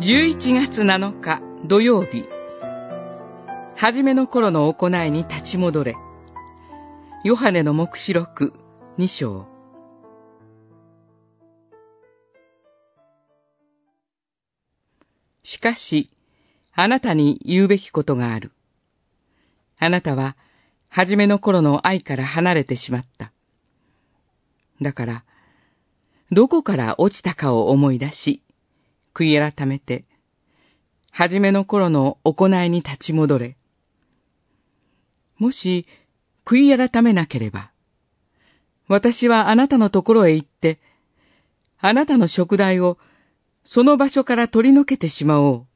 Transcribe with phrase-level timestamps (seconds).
[0.00, 2.24] 11月7日土曜日、
[3.74, 5.96] はじめの頃の行いに立ち戻れ。
[7.24, 8.52] ヨハネの目視録
[8.96, 9.48] 2章。
[15.42, 16.12] しかし、
[16.74, 18.52] あなたに言うべきことがある。
[19.80, 20.36] あなたは、
[20.88, 23.32] はじめの頃の愛から離れてしまった。
[24.80, 25.24] だから、
[26.30, 28.44] どこから落ちたかを思い出し、
[29.18, 30.04] 悔い改めて、
[31.10, 33.56] はじめの頃の行いに立ち戻れ。
[35.38, 35.86] もし、
[36.46, 37.72] 悔い改めなければ、
[38.86, 40.78] 私はあなたのところへ行って、
[41.80, 42.96] あなたの食材を
[43.64, 45.66] その場所から取り除けてしまおう。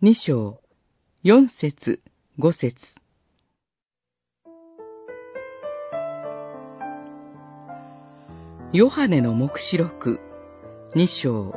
[0.00, 0.60] 二章、
[1.22, 2.00] 四節、
[2.36, 2.96] 五節。
[8.72, 10.20] ヨハネの目視録
[10.94, 11.54] 2章、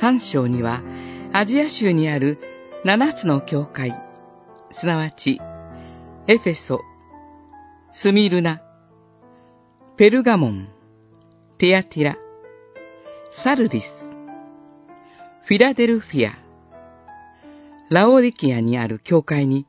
[0.00, 0.82] 3章には、
[1.32, 2.38] アジア州にある
[2.84, 3.92] 7つの教会、
[4.72, 5.40] すなわち、
[6.26, 6.80] エフェソ、
[7.92, 8.62] スミルナ、
[9.96, 10.68] ペルガモン、
[11.58, 12.16] テアティラ、
[13.30, 13.84] サルディス、
[15.44, 16.38] フィラデルフィア、
[17.90, 19.66] ラオディキアにある教会に、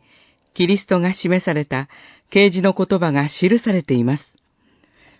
[0.53, 1.89] キリストが示された
[2.29, 4.33] 啓示の言葉が記されています。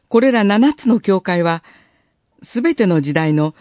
[0.08, 1.64] これら七つの教会は、
[2.44, 3.56] すべての時代の、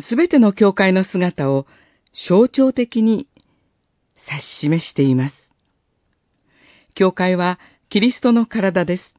[0.00, 1.66] すべての教会の姿を
[2.12, 3.28] 象徴的に
[4.30, 5.52] 指し示しています。
[6.94, 9.14] 教会はキリストの体です。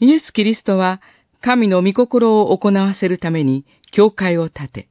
[0.00, 1.00] イエス・キリストは
[1.40, 4.88] 神の御心を行わせるために教会を建て、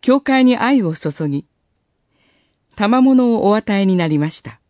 [0.00, 1.46] 教会に愛を注ぎ、
[2.76, 4.60] 賜物をお与えになりました。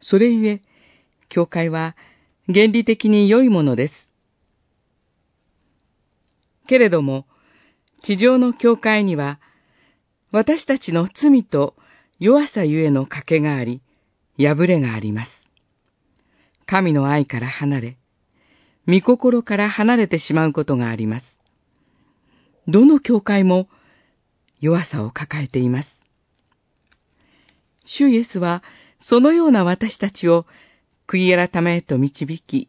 [0.00, 0.62] それゆえ、
[1.28, 1.96] 教会は
[2.46, 4.05] 原理的に良いものです。
[6.66, 7.26] けれども、
[8.02, 9.40] 地上の教会には、
[10.32, 11.74] 私たちの罪と
[12.18, 13.80] 弱さゆえの賭けがあり、
[14.38, 15.30] 破れがあります。
[16.66, 17.98] 神の愛から離れ、
[18.86, 21.40] 御心から離れてしまうことがあります。
[22.68, 23.68] どの教会も
[24.60, 25.88] 弱さを抱えています。
[27.84, 28.62] 主イエスは、
[29.00, 30.46] そのような私たちを
[31.06, 32.68] 悔い改めへと導き、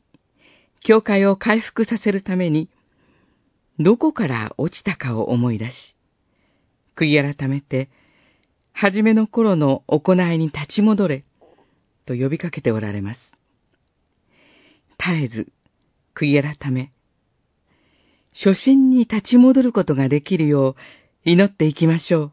[0.81, 2.69] 教会を回復させるために、
[3.79, 5.95] どこから落ちたかを思い出し、
[6.95, 7.89] 悔い改めて、
[8.73, 11.25] 初めの頃の行いに立ち戻れ、
[12.05, 13.19] と呼びかけておられます。
[14.97, 15.47] 絶えず、
[16.15, 16.91] 悔い改め、
[18.33, 20.75] 初心に立ち戻ることができるよう
[21.23, 22.31] 祈っていきましょう。